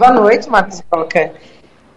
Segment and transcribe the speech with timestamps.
[0.00, 1.30] Boa noite, Marcos Coca.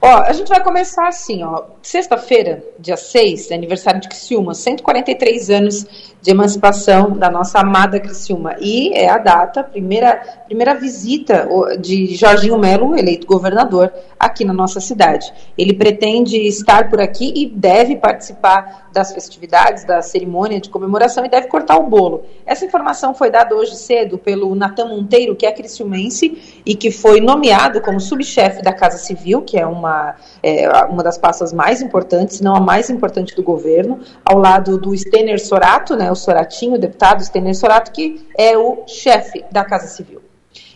[0.00, 1.64] Ó, a gente vai começar assim, ó.
[1.82, 5.86] Sexta-feira, dia 6, é aniversário de Criciúma, 143 anos
[6.22, 8.56] de emancipação da nossa amada Criciúma.
[8.58, 10.16] E é a data, primeira,
[10.46, 11.46] primeira visita
[11.78, 15.30] de Jorginho Melo, eleito governador, aqui na nossa cidade.
[15.58, 21.28] Ele pretende estar por aqui e deve participar das festividades, da cerimônia de comemoração e
[21.28, 22.24] deve cortar o bolo.
[22.44, 27.20] Essa informação foi dada hoje cedo pelo Natan Monteiro, que é criciumense e que foi
[27.20, 32.38] nomeado como subchefe da Casa Civil, que é uma, é, uma das pastas mais importantes,
[32.38, 36.74] se não a mais importante do governo, ao lado do Stener Sorato, né, o Soratinho,
[36.74, 40.29] o deputado Stener Sorato, que é o chefe da Casa Civil.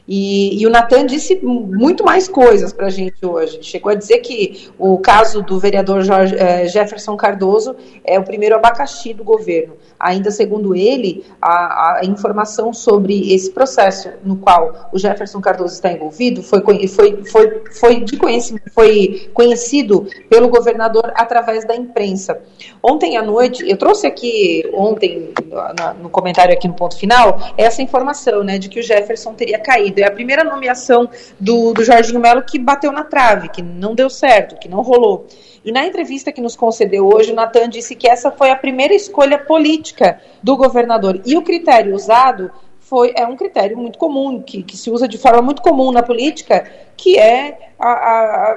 [0.06, 3.58] E, e, o Natan disse muito mais coisas para a gente hoje.
[3.62, 8.54] Chegou a dizer que o caso do vereador Jorge, eh, Jefferson Cardoso é o primeiro
[8.54, 9.74] abacaxi do governo.
[9.98, 15.90] Ainda segundo ele, a, a, informação sobre esse processo no qual o Jefferson Cardoso está
[15.90, 22.38] envolvido foi, foi, foi, foi, de conhecimento, foi conhecido pelo governador através da imprensa.
[22.82, 27.80] Ontem à noite, eu trouxe aqui ontem no, no comentário aqui no ponto final essa
[27.80, 32.20] informação, né, de que o Jefferson teria caído é a primeira nomeação do, do Jorginho
[32.20, 35.26] Melo que bateu na trave, que não deu certo, que não rolou.
[35.64, 38.94] E na entrevista que nos concedeu hoje, o Natan disse que essa foi a primeira
[38.94, 41.20] escolha política do governador.
[41.24, 42.50] E o critério usado
[42.94, 46.00] foi, é um critério muito comum, que, que se usa de forma muito comum na
[46.00, 46.64] política,
[46.96, 48.56] que é a, a,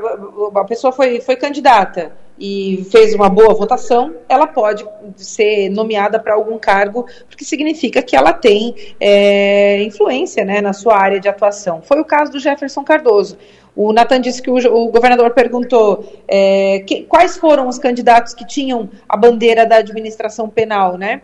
[0.58, 6.36] a pessoa foi, foi candidata e fez uma boa votação, ela pode ser nomeada para
[6.36, 11.82] algum cargo, porque significa que ela tem é, influência né, na sua área de atuação.
[11.82, 13.40] Foi o caso do Jefferson Cardoso.
[13.76, 18.46] O Natan disse que o, o governador perguntou é, que, quais foram os candidatos que
[18.46, 21.24] tinham a bandeira da administração penal, né?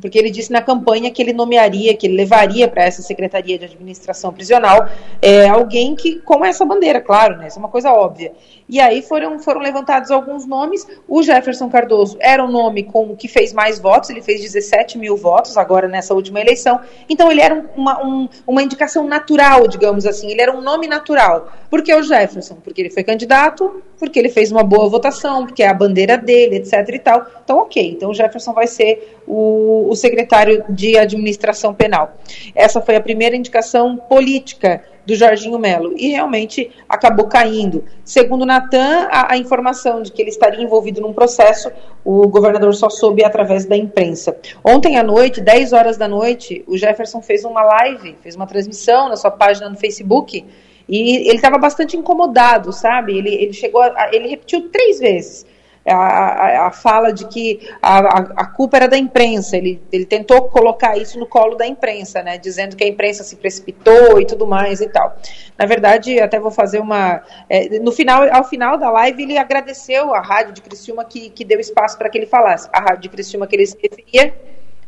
[0.00, 3.64] Porque ele disse na campanha que ele nomearia, que ele levaria para essa Secretaria de
[3.64, 4.88] Administração Prisional
[5.22, 7.46] é, alguém que com essa bandeira, claro, né?
[7.48, 8.32] Isso é uma coisa óbvia.
[8.68, 10.86] E aí foram, foram levantados alguns nomes.
[11.06, 15.16] O Jefferson Cardoso era um nome com que fez mais votos, ele fez 17 mil
[15.16, 16.80] votos agora nessa última eleição.
[17.08, 21.52] Então ele era uma, um, uma indicação natural, digamos assim, ele era um nome natural.
[21.70, 22.56] Por que o Jefferson?
[22.62, 26.56] Porque ele foi candidato, porque ele fez uma boa votação, porque é a bandeira dele,
[26.56, 27.26] etc e tal.
[27.42, 27.90] Então, ok.
[27.90, 32.16] Então o Jefferson vai ser o, o secretário de administração penal.
[32.54, 35.94] Essa foi a primeira indicação política do Jorginho Melo.
[35.96, 37.84] E realmente acabou caindo.
[38.04, 41.70] Segundo Natan, a, a, informação de que ele estaria envolvido num processo,
[42.04, 44.36] o governador só soube através da imprensa.
[44.64, 49.08] Ontem à noite, 10 horas da noite, o Jefferson fez uma live, fez uma transmissão
[49.08, 50.44] na sua página no Facebook.
[50.86, 53.16] E ele estava bastante incomodado, sabe?
[53.16, 55.46] Ele, ele chegou, a, ele repetiu três vezes
[55.92, 59.56] a, a, fala de que a, a, culpa era da imprensa.
[59.56, 63.36] Ele, ele tentou colocar isso no colo da imprensa, né, dizendo que a imprensa se
[63.36, 65.16] precipitou e tudo mais e tal.
[65.58, 67.22] Na verdade, até vou fazer uma.
[67.48, 71.44] É, no final, ao final da live, ele agradeceu a rádio de Criciúma que, que
[71.44, 72.68] deu espaço para que ele falasse.
[72.72, 74.34] A rádio de Criciúma que ele se referia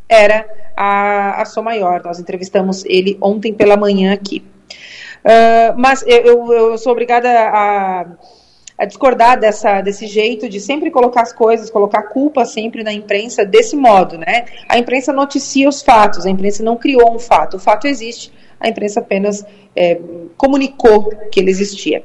[0.09, 2.03] era a, a Som Maior.
[2.05, 4.45] Nós entrevistamos ele ontem pela manhã aqui.
[5.25, 8.06] Uh, mas eu, eu, sou obrigada a
[8.78, 13.44] a discordar dessa, desse jeito de sempre colocar as coisas, colocar culpa sempre na imprensa
[13.44, 14.47] desse modo, né?
[14.69, 18.69] A imprensa noticia os fatos, a imprensa não criou um fato, o fato existe, a
[18.69, 19.44] imprensa apenas
[19.75, 19.98] é,
[20.37, 22.04] comunicou que ele existia.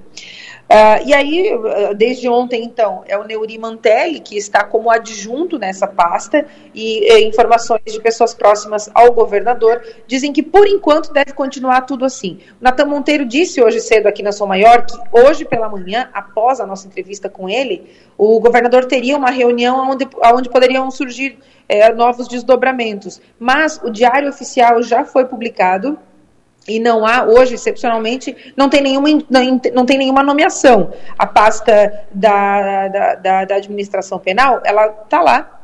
[0.71, 1.51] Uh, e aí,
[1.97, 7.27] desde ontem, então, é o Neuri Mantelli que está como adjunto nessa pasta e, e,
[7.27, 12.39] informações de pessoas próximas ao governador dizem que, por enquanto, deve continuar tudo assim.
[12.61, 16.61] O Natan Monteiro disse hoje cedo aqui na São Maior que hoje pela manhã, após
[16.61, 21.91] a nossa entrevista com ele, o governador teria uma reunião onde, onde poderiam surgir é,
[21.91, 23.21] novos desdobramentos.
[23.37, 25.99] Mas o Diário Oficial já foi publicado
[26.67, 29.07] e não há, hoje, excepcionalmente, não tem nenhuma,
[29.73, 30.91] não tem nenhuma nomeação.
[31.17, 35.61] A pasta da, da, da, da administração penal, ela está lá,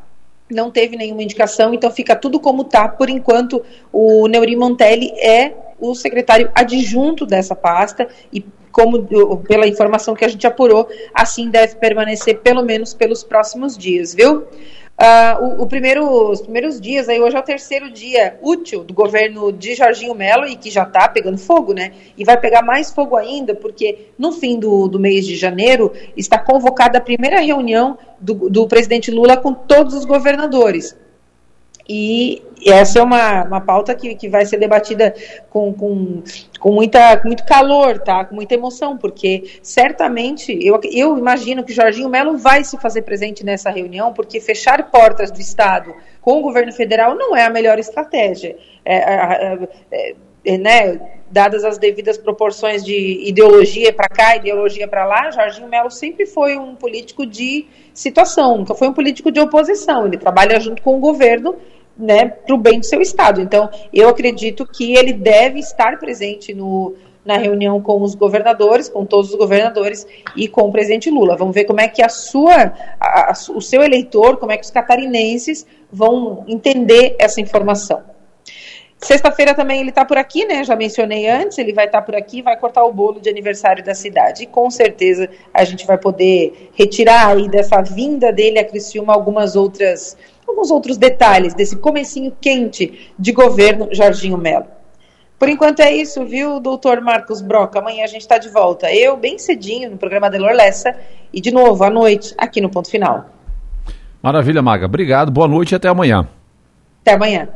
[0.50, 2.88] não teve nenhuma indicação, então fica tudo como está.
[2.88, 9.08] Por enquanto, o Neuri Montelli é o secretário adjunto dessa pasta e como
[9.44, 14.46] pela informação que a gente apurou, assim deve permanecer pelo menos pelos próximos dias, viu?
[15.00, 18.96] Uh, o, o, primeiro, os primeiros dias, aí hoje é o terceiro dia útil do
[18.96, 21.92] governo de Jorginho Melo e que já está pegando fogo, né?
[22.18, 26.40] E vai pegar mais fogo ainda, porque no fim do, do mês de janeiro está
[26.40, 30.98] convocada a primeira reunião do, do presidente Lula com todos os governadores.
[31.88, 35.14] E essa é uma, uma pauta que, que vai ser debatida
[35.50, 36.24] com, com,
[36.60, 38.26] com, muita, com muito calor, tá?
[38.26, 43.46] com muita emoção, porque certamente eu, eu imagino que Jorginho Melo vai se fazer presente
[43.46, 47.80] nessa reunião, porque fechar portas do Estado com o governo federal não é a melhor
[47.80, 48.58] estratégia.
[48.84, 51.00] É, é, é, né,
[51.30, 56.58] dadas as devidas proporções de ideologia para cá, ideologia para lá, Jorginho Melo sempre foi
[56.58, 60.06] um político de situação, nunca foi um político de oposição.
[60.06, 61.56] Ele trabalha junto com o governo
[61.98, 63.42] né, para o bem do seu Estado.
[63.42, 66.96] Então, eu acredito que ele deve estar presente no,
[67.26, 71.36] na reunião com os governadores, com todos os governadores e com o presidente Lula.
[71.36, 74.64] Vamos ver como é que a sua, a, a, o seu eleitor, como é que
[74.64, 78.02] os catarinenses vão entender essa informação.
[79.00, 80.64] Sexta-feira também ele está por aqui, né?
[80.64, 83.84] Já mencionei antes, ele vai estar tá por aqui, vai cortar o bolo de aniversário
[83.84, 84.44] da cidade.
[84.44, 89.56] E com certeza a gente vai poder retirar aí dessa vinda dele a Criciúma algumas
[89.56, 90.18] outras,
[90.48, 94.66] alguns outros detalhes desse comecinho quente de governo Jorginho Melo.
[95.38, 97.78] Por enquanto é isso, viu, doutor Marcos Broca?
[97.78, 98.92] Amanhã a gente está de volta.
[98.92, 100.96] Eu, bem cedinho, no programa Delor Lessa,
[101.32, 103.30] e de novo, à noite, aqui no Ponto Final.
[104.22, 104.88] Maravilha, Maga.
[104.88, 106.28] Obrigado, boa noite e até amanhã.
[107.02, 107.50] Até amanhã.